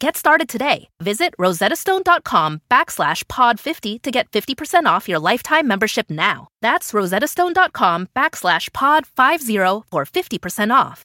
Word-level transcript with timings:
Get 0.00 0.16
started 0.16 0.48
today. 0.48 0.88
Visit 1.00 1.34
rosettastone.com 1.38 2.60
backslash 2.70 3.24
pod50 3.24 4.00
to 4.02 4.10
get 4.12 4.30
50% 4.30 4.86
off 4.86 5.08
your 5.08 5.18
lifetime 5.18 5.66
membership 5.66 6.08
now. 6.08 6.46
That's 6.62 6.92
rosettastone.com 6.92 8.08
backslash 8.14 8.70
pod50 8.70 9.82
for 9.90 10.04
50% 10.04 10.72
off. 10.72 11.04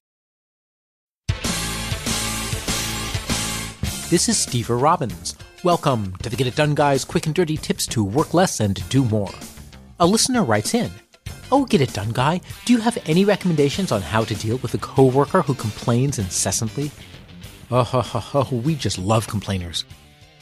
This 4.12 4.30
is 4.30 4.38
Stever 4.38 4.80
Robbins. 4.80 5.36
Welcome 5.64 6.16
to 6.18 6.30
the 6.30 6.36
Get 6.36 6.46
It 6.46 6.56
Done 6.56 6.76
Guys 6.76 7.04
quick 7.04 7.26
and 7.26 7.34
dirty 7.34 7.58
tips 7.58 7.88
to 7.88 8.04
work 8.04 8.36
less 8.36 8.60
and 8.60 8.88
do 8.90 9.04
more. 9.06 9.32
A 10.00 10.06
listener 10.06 10.44
writes 10.44 10.76
in, 10.76 10.92
Oh, 11.52 11.66
Get 11.66 11.82
It 11.82 11.94
Done 11.94 12.12
Guy, 12.12 12.42
do 12.66 12.74
you 12.74 12.80
have 12.80 13.00
any 13.08 13.26
recommendations 13.26 13.92
on 13.92 14.04
how 14.04 14.24
to 14.24 14.36
deal 14.36 14.58
with 14.58 14.76
a 14.76 14.78
coworker 14.78 15.42
who 15.42 15.56
complains 15.56 16.20
incessantly? 16.20 16.92
Oh, 17.76 17.82
ho, 17.82 18.02
ho, 18.02 18.20
ho, 18.20 18.56
we 18.56 18.76
just 18.76 19.00
love 19.00 19.28
complainers. 19.28 19.84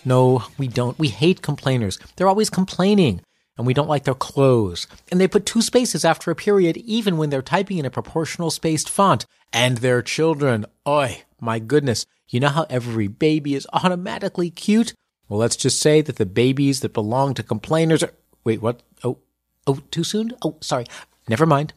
No, 0.04 0.44
we 0.58 0.68
don't. 0.68 1.00
We 1.00 1.08
hate 1.08 1.42
complainers. 1.42 1.98
They're 2.18 2.28
always 2.28 2.50
complaining, 2.50 3.22
and 3.58 3.66
we 3.66 3.74
don't 3.74 3.88
like 3.88 4.04
their 4.04 4.14
clothes. 4.14 4.86
And 5.10 5.18
they 5.18 5.30
put 5.30 5.46
two 5.46 5.62
spaces 5.62 6.04
after 6.04 6.30
a 6.30 6.36
period, 6.36 6.76
even 6.76 7.16
when 7.16 7.30
they're 7.30 7.42
typing 7.42 7.78
in 7.78 7.86
a 7.86 7.90
proportional 7.90 8.52
spaced 8.52 8.90
font. 8.90 9.26
And 9.54 9.78
their 9.78 10.02
children. 10.02 10.66
Oi, 10.86 11.24
my 11.40 11.60
goodness. 11.60 12.06
You 12.28 12.42
know 12.42 12.50
how 12.50 12.66
every 12.70 13.08
baby 13.08 13.56
is 13.56 13.66
automatically 13.72 14.50
cute? 14.50 14.94
Well, 15.30 15.40
let's 15.40 15.56
just 15.56 15.80
say 15.80 16.02
that 16.02 16.18
the 16.18 16.26
babies 16.26 16.82
that 16.82 16.92
belong 16.92 17.34
to 17.36 17.44
complainers 17.44 18.04
are. 18.04 18.12
Wait, 18.44 18.62
what? 18.62 18.84
Oh, 19.06 19.20
oh, 19.66 19.80
too 19.90 20.04
soon? 20.04 20.34
Oh, 20.44 20.58
sorry. 20.60 20.86
Never 21.30 21.46
mind. 21.46 21.72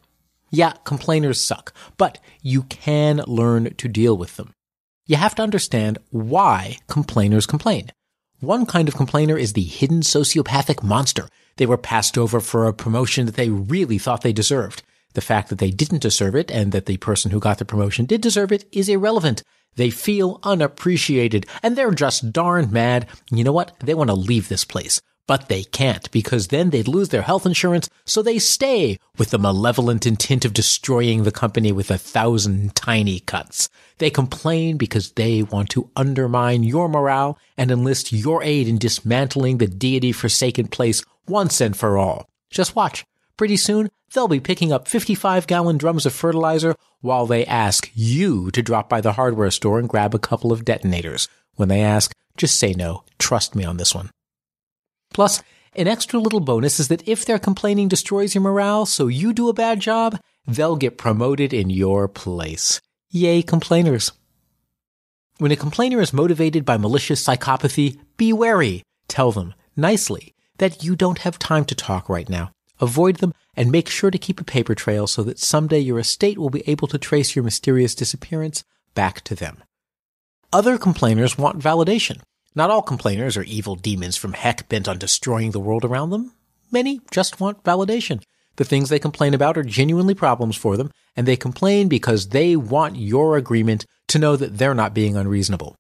Yeah, 0.51 0.73
complainers 0.83 1.41
suck, 1.41 1.73
but 1.97 2.19
you 2.43 2.65
can 2.65 3.19
learn 3.29 3.73
to 3.77 3.87
deal 3.87 4.17
with 4.17 4.35
them 4.35 4.53
you 5.07 5.17
have 5.17 5.35
to 5.35 5.43
understand 5.43 5.99
why 6.11 6.79
complainers 6.89 7.47
complain. 7.47 7.91
One 8.41 8.67
kind 8.67 8.89
of 8.89 8.97
complainer 8.97 9.37
is 9.37 9.53
the 9.53 9.63
hidden 9.63 10.01
sociopathic 10.01 10.83
monster. 10.83 11.29
They 11.57 11.67
were 11.67 11.79
passed 11.79 12.19
over 12.19 12.41
for 12.41 12.67
a 12.67 12.73
promotion 12.73 13.27
that 13.27 13.37
they 13.37 13.51
really 13.51 13.99
thought 13.99 14.23
they 14.23 14.33
deserved. 14.33 14.83
The 15.13 15.21
fact 15.21 15.49
that 15.49 15.59
they 15.59 15.71
didn't 15.71 16.03
deserve 16.03 16.35
it 16.35 16.51
and 16.51 16.73
that 16.73 16.87
the 16.87 16.97
person 16.97 17.31
who 17.31 17.39
got 17.39 17.59
the 17.59 17.65
promotion 17.65 18.07
did 18.07 18.21
deserve 18.21 18.51
it 18.51 18.65
is 18.73 18.89
irrelevant. 18.89 19.43
They 19.77 19.91
feel 19.91 20.41
unappreciated 20.43 21.47
and 21.63 21.77
they're 21.77 21.93
just 21.93 22.33
darn 22.33 22.73
mad. 22.73 23.07
You 23.31 23.45
know 23.45 23.53
what? 23.53 23.79
They 23.81 23.95
want 23.95 24.11
to 24.11 24.15
leave 24.15 24.49
this 24.49 24.65
place. 24.65 25.01
But 25.27 25.49
they 25.49 25.65
can't 25.65 26.11
because 26.11 26.49
then 26.49 26.69
they'd 26.69 26.87
lose 26.87 27.09
their 27.09 27.23
health 27.23 27.47
insurance, 27.47 27.89
so 28.05 28.21
they 28.21 28.39
stay 28.39 28.99
with 29.17 29.31
the 29.31 29.39
malevolent 29.39 30.07
intent 30.07 30.45
of 30.45 30.53
destroying 30.53 31.23
the 31.23 31.33
company 31.33 31.73
with 31.73 31.91
a 31.91 31.97
thousand 31.97 32.75
tiny 32.75 33.21
cuts. 33.21 33.71
They 33.99 34.11
complain 34.11 34.77
because 34.77 35.13
they 35.13 35.43
want 35.43 35.71
to 35.71 35.91
undermine 35.97 36.63
your 36.63 36.91
morale 36.91 37.39
and 37.57 37.71
enlist 37.71 38.13
your 38.13 38.43
aid 38.43 38.69
in 38.69 38.77
dismantling 38.77 39.59
the 39.59 39.67
deity 39.67 40.13
forsaken 40.13 40.69
place 40.69 41.03
once 41.27 41.61
and 41.61 41.75
for 41.75 41.97
all. 41.97 42.29
Just 42.51 42.77
watch. 42.77 43.07
Pretty 43.39 43.57
soon, 43.57 43.91
they'll 44.13 44.29
be 44.29 44.41
picking 44.41 44.73
up 44.73 44.87
55 44.87 45.47
gallon 45.47 45.79
drums 45.79 46.05
of 46.05 46.13
fertilizer 46.13 46.77
while 47.01 47.27
they 47.27 47.47
ask 47.47 47.91
you 47.95 48.51
to 48.51 48.63
drop 48.63 48.91
by 48.91 49.01
the 49.01 49.13
hardware 49.13 49.51
store 49.51 49.79
and 49.79 49.89
grab 49.89 50.15
a 50.15 50.19
couple 50.19 50.53
of 50.53 50.65
detonators. 50.67 51.29
When 51.55 51.69
they 51.69 51.81
ask, 51.81 52.13
just 52.37 52.59
say 52.59 52.75
no. 52.75 53.05
Trust 53.19 53.55
me 53.55 53.65
on 53.65 53.79
this 53.79 53.95
one. 53.95 54.11
Plus, 55.15 55.43
an 55.75 55.89
extra 55.89 56.21
little 56.21 56.41
bonus 56.41 56.79
is 56.79 56.89
that 56.89 57.09
if 57.09 57.25
their 57.25 57.39
complaining 57.39 57.89
destroys 57.89 58.35
your 58.35 58.43
morale, 58.43 58.85
so 58.85 59.07
you 59.07 59.33
do 59.33 59.49
a 59.49 59.55
bad 59.55 59.81
job, 59.81 60.21
they'll 60.47 60.77
get 60.77 60.99
promoted 60.99 61.55
in 61.55 61.71
your 61.71 62.07
place. 62.07 62.83
Yay, 63.11 63.41
complainers. 63.41 64.13
When 65.39 65.53
a 65.53 65.57
complainer 65.57 66.01
is 66.01 66.13
motivated 66.13 66.65
by 66.65 66.77
malicious 66.77 67.25
psychopathy, 67.25 67.99
be 68.17 68.33
wary. 68.33 68.83
Tell 69.09 69.33
them, 69.33 69.55
nicely, 69.75 70.35
that 70.59 70.85
you 70.85 70.95
don't 70.95 71.19
have 71.19 71.39
time 71.39 71.65
to 71.67 71.75
talk 71.75 72.09
right 72.09 72.29
now. 72.29 72.53
Avoid 72.81 73.17
them 73.17 73.33
and 73.57 73.71
make 73.71 73.89
sure 73.89 74.11
to 74.11 74.19
keep 74.19 74.41
a 74.41 74.45
paper 74.45 74.75
trail 74.75 75.07
so 75.07 75.23
that 75.23 75.39
someday 75.39 75.79
your 75.79 75.99
estate 75.99 76.39
will 76.39 76.51
be 76.51 76.69
able 76.69 76.89
to 76.89 76.99
trace 76.99 77.35
your 77.35 77.45
mysterious 77.45 77.95
disappearance 77.95 78.65
back 78.95 79.23
to 79.23 79.35
them. 79.35 79.63
Other 80.53 80.79
complainers 80.79 81.39
want 81.39 81.61
validation. 81.61 82.21
Not 82.57 82.71
all 82.71 82.83
complainers 82.83 83.37
are 83.37 83.43
evil 83.43 83.75
demons 83.75 84.17
from 84.17 84.33
heck 84.33 84.69
bent 84.69 84.87
on 84.87 84.97
destroying 84.97 85.51
the 85.51 85.59
world 85.59 85.85
around 85.85 86.11
them. 86.11 86.33
Many 86.71 87.01
just 87.11 87.41
want 87.41 87.65
validation. 87.65 88.23
The 88.57 88.65
things 88.65 88.89
they 88.89 89.01
complain 89.01 89.35
about 89.35 89.59
are 89.59 89.65
genuinely 89.65 90.15
problems 90.15 90.55
for 90.57 90.77
them, 90.77 90.93
and 91.17 91.27
they 91.27 91.37
complain 91.37 91.89
because 91.89 92.29
they 92.29 92.55
want 92.55 92.95
your 92.95 93.37
agreement 93.37 93.87
to 94.07 94.21
know 94.21 94.37
that 94.37 94.59
they're 94.59 94.75
not 94.75 94.95
being 94.95 95.17
unreasonable. 95.17 95.75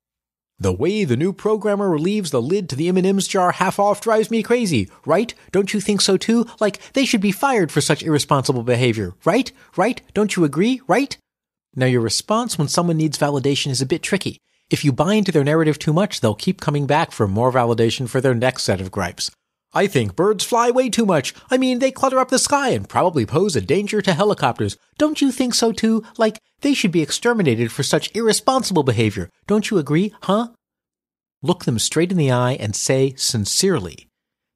The 0.58 0.72
way 0.72 1.04
the 1.04 1.16
new 1.16 1.32
programmer 1.32 1.88
relieves 1.88 2.32
the 2.32 2.42
lid 2.42 2.68
to 2.70 2.76
the 2.76 2.88
M&M's 2.88 3.28
jar 3.28 3.52
half 3.52 3.78
off 3.78 4.00
drives 4.00 4.30
me 4.30 4.42
crazy, 4.42 4.90
right? 5.06 5.32
Don't 5.52 5.72
you 5.74 5.80
think 5.80 6.00
so 6.00 6.16
too? 6.16 6.46
Like, 6.58 6.80
they 6.94 7.04
should 7.04 7.20
be 7.20 7.32
fired 7.32 7.70
for 7.70 7.80
such 7.80 8.02
irresponsible 8.02 8.64
behavior, 8.64 9.14
right? 9.24 9.52
Right? 9.76 10.00
Don't 10.12 10.34
you 10.34 10.42
agree? 10.42 10.80
Right? 10.88 11.16
Now 11.76 11.86
your 11.86 12.00
response 12.00 12.58
when 12.58 12.66
someone 12.66 12.96
needs 12.96 13.18
validation 13.18 13.68
is 13.68 13.80
a 13.80 13.86
bit 13.86 14.02
tricky. 14.02 14.38
If 14.70 14.84
you 14.84 14.92
buy 14.92 15.14
into 15.14 15.30
their 15.30 15.44
narrative 15.44 15.78
too 15.78 15.92
much, 15.92 16.20
they'll 16.20 16.34
keep 16.34 16.60
coming 16.60 16.86
back 16.86 17.12
for 17.12 17.28
more 17.28 17.52
validation 17.52 18.08
for 18.08 18.20
their 18.20 18.34
next 18.34 18.62
set 18.62 18.80
of 18.80 18.90
gripes. 18.90 19.30
I 19.74 19.86
think 19.88 20.16
birds 20.16 20.44
fly 20.44 20.70
way 20.70 20.88
too 20.88 21.04
much. 21.04 21.34
I 21.50 21.58
mean, 21.58 21.80
they 21.80 21.90
clutter 21.90 22.18
up 22.18 22.28
the 22.30 22.38
sky 22.38 22.70
and 22.70 22.88
probably 22.88 23.26
pose 23.26 23.56
a 23.56 23.60
danger 23.60 24.00
to 24.00 24.14
helicopters. 24.14 24.76
Don't 24.98 25.20
you 25.20 25.32
think 25.32 25.52
so 25.54 25.72
too? 25.72 26.04
Like, 26.16 26.38
they 26.60 26.74
should 26.74 26.92
be 26.92 27.02
exterminated 27.02 27.72
for 27.72 27.82
such 27.82 28.14
irresponsible 28.14 28.84
behavior. 28.84 29.28
Don't 29.46 29.70
you 29.70 29.78
agree, 29.78 30.14
huh? 30.22 30.48
Look 31.42 31.64
them 31.64 31.78
straight 31.78 32.12
in 32.12 32.16
the 32.16 32.30
eye 32.30 32.52
and 32.52 32.74
say 32.74 33.14
sincerely, 33.16 34.08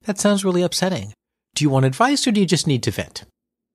That 0.05 0.19
sounds 0.19 0.45
really 0.45 0.63
upsetting. 0.63 1.13
Do 1.55 1.65
you 1.65 1.71
want 1.71 1.85
advice 1.85 2.27
or 2.27 2.31
do 2.31 2.41
you 2.41 2.47
just 2.47 2.67
need 2.67 2.83
to 2.85 2.93
vent? 2.93 3.25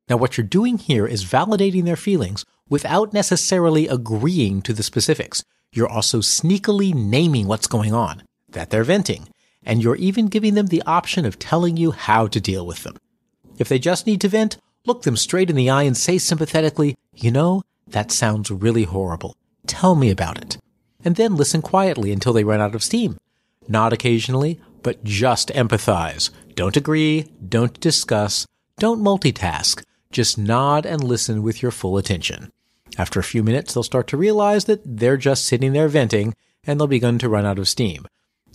Now, 0.09 0.17
what 0.17 0.37
you're 0.37 0.47
doing 0.47 0.77
here 0.77 1.05
is 1.05 1.25
validating 1.25 1.83
their 1.83 1.95
feelings 1.95 2.45
without 2.69 3.13
necessarily 3.13 3.87
agreeing 3.87 4.61
to 4.63 4.73
the 4.73 4.83
specifics 4.83 5.43
you're 5.73 5.89
also 5.89 6.19
sneakily 6.19 6.93
naming 6.93 7.47
what's 7.47 7.67
going 7.67 7.93
on, 7.93 8.23
that 8.49 8.69
they're 8.69 8.83
venting, 8.83 9.27
and 9.65 9.83
you're 9.83 9.95
even 9.95 10.27
giving 10.27 10.53
them 10.53 10.67
the 10.67 10.83
option 10.85 11.25
of 11.25 11.39
telling 11.39 11.75
you 11.75 11.91
how 11.91 12.27
to 12.27 12.39
deal 12.39 12.65
with 12.65 12.83
them. 12.83 12.95
If 13.57 13.67
they 13.67 13.79
just 13.79 14.07
need 14.07 14.21
to 14.21 14.29
vent, 14.29 14.57
look 14.85 15.01
them 15.01 15.17
straight 15.17 15.49
in 15.49 15.55
the 15.55 15.69
eye 15.69 15.83
and 15.83 15.97
say 15.97 16.17
sympathetically, 16.17 16.95
you 17.15 17.31
know, 17.31 17.63
that 17.87 18.11
sounds 18.11 18.51
really 18.51 18.83
horrible. 18.83 19.35
Tell 19.67 19.95
me 19.95 20.09
about 20.09 20.37
it. 20.37 20.57
And 21.03 21.15
then 21.15 21.35
listen 21.35 21.61
quietly 21.61 22.11
until 22.11 22.33
they 22.33 22.43
run 22.43 22.61
out 22.61 22.75
of 22.75 22.83
steam. 22.83 23.17
Not 23.67 23.93
occasionally, 23.93 24.61
but 24.81 25.03
just 25.03 25.49
empathize. 25.49 26.29
Don't 26.55 26.77
agree, 26.77 27.31
don't 27.47 27.79
discuss, 27.79 28.45
don't 28.77 29.01
multitask. 29.01 29.83
Just 30.11 30.37
nod 30.37 30.85
and 30.85 31.03
listen 31.03 31.41
with 31.41 31.61
your 31.61 31.71
full 31.71 31.97
attention. 31.97 32.51
After 32.97 33.19
a 33.19 33.23
few 33.23 33.43
minutes, 33.43 33.73
they'll 33.73 33.83
start 33.83 34.07
to 34.07 34.17
realize 34.17 34.65
that 34.65 34.81
they're 34.85 35.17
just 35.17 35.45
sitting 35.45 35.73
there 35.73 35.87
venting 35.87 36.33
and 36.63 36.79
they'll 36.79 36.87
begin 36.87 37.17
to 37.19 37.29
run 37.29 37.45
out 37.45 37.59
of 37.59 37.67
steam. 37.67 38.05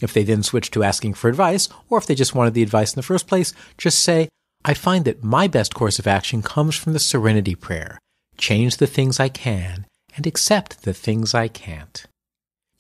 If 0.00 0.12
they 0.12 0.22
then 0.22 0.42
switch 0.42 0.70
to 0.72 0.84
asking 0.84 1.14
for 1.14 1.28
advice, 1.28 1.68
or 1.88 1.98
if 1.98 2.06
they 2.06 2.14
just 2.14 2.34
wanted 2.34 2.54
the 2.54 2.62
advice 2.62 2.92
in 2.92 2.96
the 2.96 3.02
first 3.02 3.26
place, 3.26 3.52
just 3.76 3.98
say, 3.98 4.28
I 4.64 4.74
find 4.74 5.04
that 5.04 5.24
my 5.24 5.48
best 5.48 5.74
course 5.74 5.98
of 5.98 6.06
action 6.06 6.42
comes 6.42 6.76
from 6.76 6.92
the 6.92 6.98
serenity 7.00 7.54
prayer. 7.54 7.98
Change 8.36 8.76
the 8.76 8.86
things 8.86 9.18
I 9.18 9.28
can 9.28 9.86
and 10.16 10.26
accept 10.26 10.82
the 10.82 10.94
things 10.94 11.34
I 11.34 11.48
can't. 11.48 12.04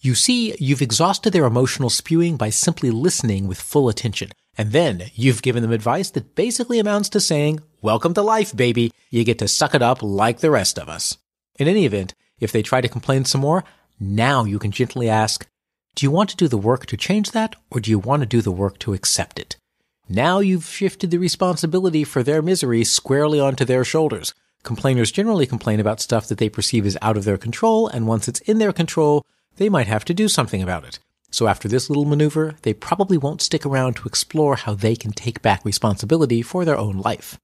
You 0.00 0.14
see, 0.14 0.54
you've 0.60 0.82
exhausted 0.82 1.32
their 1.32 1.44
emotional 1.44 1.90
spewing 1.90 2.36
by 2.36 2.50
simply 2.50 2.90
listening 2.90 3.48
with 3.48 3.60
full 3.60 3.88
attention. 3.88 4.30
And 4.56 4.70
then 4.70 5.10
you've 5.14 5.42
given 5.42 5.62
them 5.62 5.72
advice 5.72 6.10
that 6.10 6.36
basically 6.36 6.78
amounts 6.78 7.08
to 7.10 7.20
saying, 7.20 7.60
Welcome 7.80 8.14
to 8.14 8.22
life, 8.22 8.54
baby. 8.54 8.92
You 9.10 9.24
get 9.24 9.38
to 9.38 9.48
suck 9.48 9.74
it 9.74 9.82
up 9.82 10.02
like 10.02 10.38
the 10.38 10.50
rest 10.50 10.78
of 10.78 10.88
us. 10.88 11.16
In 11.58 11.66
any 11.66 11.84
event, 11.84 12.14
If 12.40 12.52
they 12.52 12.62
try 12.62 12.80
to 12.80 12.88
complain 12.88 13.24
some 13.24 13.40
more, 13.40 13.64
now 13.98 14.44
you 14.44 14.58
can 14.58 14.70
gently 14.70 15.08
ask, 15.08 15.46
do 15.94 16.06
you 16.06 16.10
want 16.10 16.30
to 16.30 16.36
do 16.36 16.46
the 16.46 16.58
work 16.58 16.86
to 16.86 16.96
change 16.96 17.32
that, 17.32 17.56
or 17.70 17.80
do 17.80 17.90
you 17.90 17.98
want 17.98 18.20
to 18.20 18.26
do 18.26 18.40
the 18.40 18.52
work 18.52 18.78
to 18.80 18.94
accept 18.94 19.38
it? 19.38 19.56
Now 20.08 20.38
you've 20.38 20.64
shifted 20.64 21.10
the 21.10 21.18
responsibility 21.18 22.04
for 22.04 22.22
their 22.22 22.40
misery 22.40 22.84
squarely 22.84 23.40
onto 23.40 23.64
their 23.64 23.84
shoulders. 23.84 24.32
Complainers 24.62 25.10
generally 25.10 25.46
complain 25.46 25.80
about 25.80 26.00
stuff 26.00 26.28
that 26.28 26.38
they 26.38 26.48
perceive 26.48 26.86
as 26.86 26.96
out 27.02 27.16
of 27.16 27.24
their 27.24 27.38
control, 27.38 27.88
and 27.88 28.06
once 28.06 28.28
it's 28.28 28.40
in 28.40 28.58
their 28.58 28.72
control, 28.72 29.24
they 29.56 29.68
might 29.68 29.88
have 29.88 30.04
to 30.04 30.14
do 30.14 30.28
something 30.28 30.62
about 30.62 30.84
it. 30.84 31.00
So 31.30 31.46
after 31.46 31.68
this 31.68 31.90
little 31.90 32.04
maneuver, 32.04 32.54
they 32.62 32.72
probably 32.72 33.18
won't 33.18 33.42
stick 33.42 33.66
around 33.66 33.94
to 33.96 34.08
explore 34.08 34.56
how 34.56 34.74
they 34.74 34.96
can 34.96 35.10
take 35.10 35.42
back 35.42 35.64
responsibility 35.64 36.40
for 36.40 36.64
their 36.64 36.78
own 36.78 36.98
life. 36.98 37.38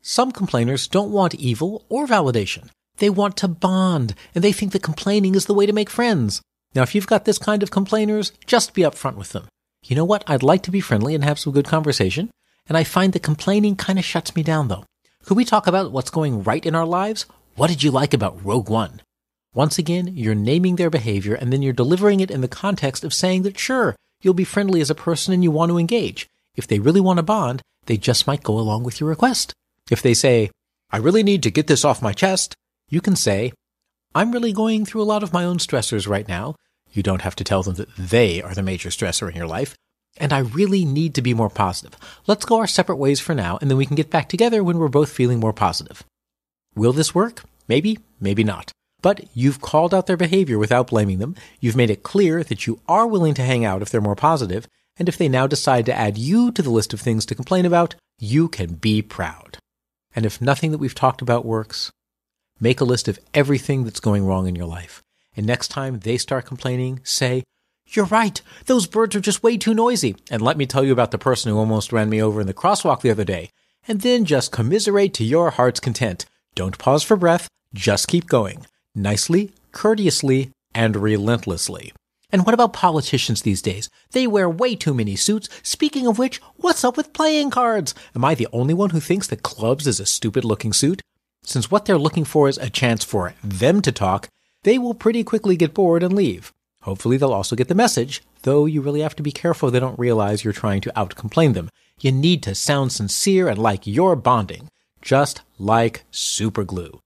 Some 0.00 0.32
complainers 0.32 0.88
don't 0.88 1.12
want 1.12 1.34
evil 1.34 1.84
or 1.88 2.06
validation. 2.06 2.70
They 2.98 3.10
want 3.10 3.36
to 3.38 3.48
bond, 3.48 4.14
and 4.34 4.44
they 4.44 4.52
think 4.52 4.72
that 4.72 4.82
complaining 4.82 5.34
is 5.34 5.46
the 5.46 5.54
way 5.54 5.66
to 5.66 5.72
make 5.72 5.90
friends. 5.90 6.40
Now, 6.74 6.82
if 6.82 6.94
you've 6.94 7.06
got 7.06 7.24
this 7.24 7.38
kind 7.38 7.62
of 7.62 7.70
complainers, 7.70 8.32
just 8.46 8.74
be 8.74 8.82
upfront 8.82 9.16
with 9.16 9.32
them. 9.32 9.46
You 9.84 9.96
know 9.96 10.04
what? 10.04 10.24
I'd 10.26 10.42
like 10.42 10.62
to 10.64 10.70
be 10.70 10.80
friendly 10.80 11.14
and 11.14 11.24
have 11.24 11.38
some 11.38 11.52
good 11.52 11.66
conversation, 11.66 12.30
and 12.66 12.76
I 12.76 12.84
find 12.84 13.12
that 13.12 13.22
complaining 13.22 13.76
kind 13.76 13.98
of 13.98 14.04
shuts 14.04 14.34
me 14.34 14.42
down 14.42 14.68
though. 14.68 14.84
Could 15.24 15.36
we 15.36 15.44
talk 15.44 15.66
about 15.66 15.92
what's 15.92 16.10
going 16.10 16.42
right 16.42 16.64
in 16.64 16.74
our 16.74 16.86
lives? 16.86 17.26
What 17.56 17.68
did 17.68 17.82
you 17.82 17.90
like 17.90 18.14
about 18.14 18.44
Rogue 18.44 18.68
One? 18.68 19.00
Once 19.54 19.78
again, 19.78 20.10
you're 20.14 20.34
naming 20.34 20.76
their 20.76 20.90
behavior 20.90 21.34
and 21.34 21.52
then 21.52 21.62
you're 21.62 21.72
delivering 21.72 22.20
it 22.20 22.30
in 22.30 22.40
the 22.40 22.48
context 22.48 23.04
of 23.04 23.14
saying 23.14 23.42
that 23.42 23.58
sure, 23.58 23.94
you'll 24.20 24.34
be 24.34 24.44
friendly 24.44 24.80
as 24.80 24.90
a 24.90 24.94
person 24.94 25.32
and 25.32 25.44
you 25.44 25.50
want 25.50 25.70
to 25.70 25.78
engage. 25.78 26.28
If 26.56 26.66
they 26.66 26.80
really 26.80 27.00
want 27.00 27.18
to 27.18 27.22
bond, 27.22 27.62
they 27.86 27.96
just 27.96 28.26
might 28.26 28.42
go 28.42 28.58
along 28.58 28.82
with 28.82 29.00
your 29.00 29.08
request. 29.08 29.52
If 29.90 30.02
they 30.02 30.14
say, 30.14 30.50
I 30.90 30.96
really 30.96 31.22
need 31.22 31.42
to 31.44 31.50
get 31.50 31.68
this 31.68 31.84
off 31.84 32.02
my 32.02 32.12
chest, 32.12 32.56
you 32.88 33.00
can 33.00 33.16
say, 33.16 33.52
I'm 34.14 34.32
really 34.32 34.52
going 34.52 34.84
through 34.84 35.02
a 35.02 35.04
lot 35.04 35.22
of 35.22 35.32
my 35.32 35.44
own 35.44 35.58
stressors 35.58 36.08
right 36.08 36.28
now, 36.28 36.54
you 36.92 37.02
don't 37.02 37.22
have 37.22 37.36
to 37.36 37.44
tell 37.44 37.62
them 37.62 37.74
that 37.74 37.94
they 37.96 38.40
are 38.40 38.54
the 38.54 38.62
major 38.62 38.88
stressor 38.88 39.28
in 39.28 39.36
your 39.36 39.46
life. 39.46 39.74
And 40.16 40.32
I 40.32 40.38
really 40.38 40.84
need 40.84 41.14
to 41.16 41.22
be 41.22 41.34
more 41.34 41.50
positive. 41.50 41.96
Let's 42.28 42.44
go 42.44 42.58
our 42.58 42.68
separate 42.68 42.96
ways 42.96 43.18
for 43.18 43.34
now, 43.34 43.58
and 43.60 43.68
then 43.68 43.76
we 43.76 43.86
can 43.86 43.96
get 43.96 44.10
back 44.10 44.28
together 44.28 44.62
when 44.62 44.78
we're 44.78 44.88
both 44.88 45.10
feeling 45.10 45.40
more 45.40 45.52
positive. 45.52 46.04
Will 46.76 46.92
this 46.92 47.14
work? 47.14 47.42
Maybe, 47.66 47.98
maybe 48.20 48.44
not. 48.44 48.70
But 49.02 49.24
you've 49.34 49.60
called 49.60 49.92
out 49.92 50.06
their 50.06 50.16
behavior 50.16 50.56
without 50.56 50.86
blaming 50.86 51.18
them. 51.18 51.34
You've 51.60 51.76
made 51.76 51.90
it 51.90 52.04
clear 52.04 52.44
that 52.44 52.66
you 52.66 52.80
are 52.88 53.08
willing 53.08 53.34
to 53.34 53.42
hang 53.42 53.64
out 53.64 53.82
if 53.82 53.90
they're 53.90 54.00
more 54.00 54.14
positive, 54.14 54.68
and 54.96 55.08
if 55.08 55.18
they 55.18 55.28
now 55.28 55.48
decide 55.48 55.86
to 55.86 55.98
add 55.98 56.16
you 56.16 56.52
to 56.52 56.62
the 56.62 56.70
list 56.70 56.94
of 56.94 57.00
things 57.00 57.26
to 57.26 57.34
complain 57.34 57.66
about, 57.66 57.96
you 58.18 58.48
can 58.48 58.74
be 58.74 59.02
proud. 59.02 59.58
And 60.14 60.24
if 60.24 60.40
nothing 60.40 60.70
that 60.70 60.78
we've 60.78 60.94
talked 60.94 61.22
about 61.22 61.44
works, 61.44 61.90
make 62.64 62.80
a 62.80 62.84
list 62.84 63.08
of 63.08 63.18
everything 63.34 63.84
that's 63.84 64.00
going 64.00 64.24
wrong 64.24 64.48
in 64.48 64.56
your 64.56 64.66
life. 64.66 65.02
And 65.36 65.46
next 65.46 65.68
time 65.68 65.98
they 65.98 66.16
start 66.16 66.46
complaining, 66.46 67.00
say, 67.04 67.44
You're 67.86 68.06
right, 68.06 68.40
those 68.64 68.86
birds 68.86 69.14
are 69.14 69.20
just 69.20 69.42
way 69.42 69.58
too 69.58 69.74
noisy. 69.74 70.16
And 70.30 70.40
let 70.40 70.56
me 70.56 70.64
tell 70.64 70.82
you 70.82 70.92
about 70.92 71.10
the 71.10 71.18
person 71.18 71.52
who 71.52 71.58
almost 71.58 71.92
ran 71.92 72.08
me 72.08 72.22
over 72.22 72.40
in 72.40 72.46
the 72.46 72.54
crosswalk 72.54 73.02
the 73.02 73.10
other 73.10 73.22
day. 73.24 73.50
And 73.86 74.00
then 74.00 74.24
just 74.24 74.50
commiserate 74.50 75.12
to 75.14 75.24
your 75.24 75.50
heart's 75.50 75.78
content. 75.78 76.24
Don't 76.54 76.78
pause 76.78 77.02
for 77.02 77.16
breath, 77.16 77.48
just 77.74 78.08
keep 78.08 78.26
going. 78.28 78.66
Nicely, 78.94 79.52
courteously, 79.72 80.50
and 80.74 80.96
relentlessly. 80.96 81.92
And 82.32 82.46
what 82.46 82.54
about 82.54 82.72
politicians 82.72 83.42
these 83.42 83.60
days? 83.60 83.90
They 84.12 84.26
wear 84.26 84.48
way 84.48 84.74
too 84.74 84.94
many 84.94 85.16
suits. 85.16 85.50
Speaking 85.62 86.06
of 86.06 86.18
which, 86.18 86.40
what's 86.56 86.82
up 86.82 86.96
with 86.96 87.12
playing 87.12 87.50
cards? 87.50 87.94
Am 88.16 88.24
I 88.24 88.34
the 88.34 88.48
only 88.52 88.72
one 88.72 88.90
who 88.90 89.00
thinks 89.00 89.26
that 89.28 89.42
clubs 89.42 89.86
is 89.86 90.00
a 90.00 90.06
stupid 90.06 90.46
looking 90.46 90.72
suit? 90.72 91.02
Since 91.44 91.70
what 91.70 91.84
they're 91.84 91.98
looking 91.98 92.24
for 92.24 92.48
is 92.48 92.58
a 92.58 92.70
chance 92.70 93.04
for 93.04 93.34
them 93.44 93.82
to 93.82 93.92
talk, 93.92 94.28
they 94.62 94.78
will 94.78 94.94
pretty 94.94 95.22
quickly 95.22 95.56
get 95.56 95.74
bored 95.74 96.02
and 96.02 96.14
leave. 96.14 96.52
Hopefully 96.82 97.16
they'll 97.16 97.32
also 97.32 97.54
get 97.54 97.68
the 97.68 97.74
message, 97.74 98.22
though 98.42 98.66
you 98.66 98.80
really 98.80 99.00
have 99.00 99.14
to 99.16 99.22
be 99.22 99.30
careful 99.32 99.70
they 99.70 99.80
don't 99.80 99.98
realize 99.98 100.42
you're 100.42 100.52
trying 100.52 100.80
to 100.82 100.98
out-complain 100.98 101.52
them. 101.52 101.68
You 102.00 102.12
need 102.12 102.42
to 102.44 102.54
sound 102.54 102.92
sincere 102.92 103.48
and 103.48 103.58
like 103.58 103.86
you're 103.86 104.16
bonding, 104.16 104.68
just 105.02 105.42
like 105.58 106.04
superglue. 106.10 106.98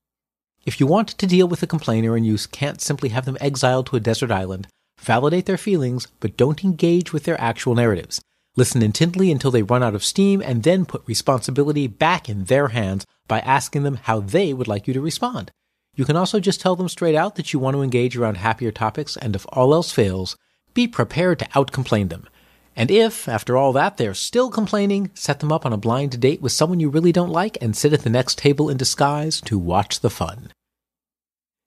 If 0.64 0.80
you 0.80 0.86
want 0.86 1.08
to 1.08 1.26
deal 1.26 1.48
with 1.48 1.62
a 1.62 1.66
complainer 1.66 2.14
and 2.16 2.24
you 2.26 2.36
can't 2.52 2.80
simply 2.80 3.08
have 3.10 3.24
them 3.24 3.38
exiled 3.40 3.86
to 3.86 3.96
a 3.96 4.00
desert 4.00 4.30
island, 4.30 4.68
validate 5.00 5.46
their 5.46 5.56
feelings, 5.56 6.06
but 6.20 6.36
don't 6.36 6.64
engage 6.64 7.12
with 7.12 7.24
their 7.24 7.40
actual 7.40 7.74
narratives. 7.74 8.20
Listen 8.56 8.82
intently 8.82 9.30
until 9.30 9.50
they 9.50 9.62
run 9.62 9.82
out 9.82 9.94
of 9.94 10.04
steam 10.04 10.42
and 10.42 10.62
then 10.62 10.84
put 10.84 11.06
responsibility 11.06 11.86
back 11.86 12.28
in 12.28 12.44
their 12.44 12.68
hands 12.68 13.04
by 13.28 13.40
asking 13.40 13.84
them 13.84 14.00
how 14.02 14.20
they 14.20 14.52
would 14.52 14.66
like 14.66 14.88
you 14.88 14.94
to 14.94 15.00
respond. 15.00 15.52
You 15.94 16.04
can 16.04 16.16
also 16.16 16.40
just 16.40 16.60
tell 16.60 16.74
them 16.74 16.88
straight 16.88 17.14
out 17.14 17.36
that 17.36 17.52
you 17.52 17.58
want 17.58 17.74
to 17.74 17.82
engage 17.82 18.16
around 18.16 18.38
happier 18.38 18.72
topics, 18.72 19.16
and 19.16 19.36
if 19.36 19.46
all 19.50 19.74
else 19.74 19.92
fails, 19.92 20.36
be 20.74 20.88
prepared 20.88 21.38
to 21.40 21.48
outcomplain 21.48 22.08
them. 22.08 22.28
And 22.76 22.90
if, 22.90 23.28
after 23.28 23.56
all 23.56 23.72
that, 23.72 23.96
they're 23.96 24.14
still 24.14 24.50
complaining, 24.50 25.10
set 25.12 25.40
them 25.40 25.50
up 25.50 25.66
on 25.66 25.72
a 25.72 25.76
blind 25.76 26.20
date 26.20 26.40
with 26.40 26.52
someone 26.52 26.78
you 26.78 26.88
really 26.88 27.10
don't 27.10 27.30
like 27.30 27.58
and 27.60 27.76
sit 27.76 27.92
at 27.92 28.02
the 28.02 28.10
next 28.10 28.38
table 28.38 28.70
in 28.70 28.76
disguise 28.76 29.40
to 29.42 29.58
watch 29.58 29.98
the 29.98 30.10
fun. 30.10 30.52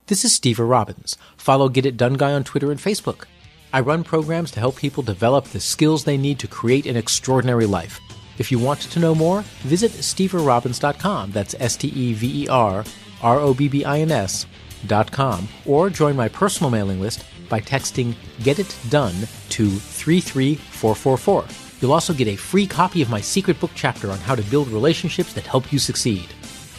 This 0.08 0.24
is 0.24 0.40
Stever 0.40 0.69
Robbins. 0.69 1.18
Follow 1.36 1.68
Get 1.68 1.86
It 1.86 1.98
Done 1.98 2.13
Guy 2.13 2.31
on 2.31 2.46
Twitter 2.46 2.72
and 2.72 2.80
Facebook. 2.80 3.25
I 3.74 3.81
run 3.81 4.06
programs 4.06 4.52
to 4.52 4.62
help 4.62 4.78
people 4.78 5.04
develop 5.04 5.46
the 5.46 5.60
skills 5.60 6.06
they 6.06 6.18
need 6.18 6.40
to 6.40 6.48
create 6.48 6.86
an 6.86 6.96
extraordinary 6.96 7.66
life. 7.66 8.00
If 8.42 8.52
you 8.52 8.58
want 8.58 8.82
to 8.82 9.00
know 9.00 9.14
more, 9.14 9.44
visit 9.60 9.92
steverrobbins.com. 9.92 11.30
That's 11.30 11.54
S 11.60 11.76
T 11.76 11.90
E 11.90 12.14
V 12.14 12.46
E 12.46 12.48
R 12.48 12.84
R 13.22 13.40
O 13.40 13.54
B 13.54 13.68
B 13.68 13.86
I 13.86 14.00
N 14.00 14.10
S 14.10 14.48
dot 14.88 15.12
com, 15.12 15.48
or 15.68 15.92
join 15.92 16.16
my 16.16 16.28
personal 16.28 16.72
mailing 16.72 17.00
list 17.00 17.24
by 17.50 17.60
texting 17.60 18.16
Get 18.42 18.58
It 18.58 18.76
Done 18.90 19.14
to 19.50 19.70
33444. 19.70 21.46
You'll 21.82 21.94
also 21.94 22.14
get 22.16 22.30
a 22.30 22.36
free 22.36 22.66
copy 22.66 23.04
of 23.04 23.12
my 23.12 23.22
secret 23.22 23.60
book 23.60 23.70
chapter 23.76 24.10
on 24.10 24.18
how 24.18 24.34
to 24.34 24.42
build 24.50 24.70
relationships 24.70 25.34
that 25.34 25.46
help 25.46 25.72
you 25.72 25.78
succeed. 25.78 26.34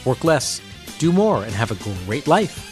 Work 0.05 0.25
less, 0.25 0.61
do 0.99 1.13
more, 1.13 1.45
and 1.45 1.53
have 1.53 1.71
a 1.71 2.07
great 2.07 2.27
life. 2.27 2.72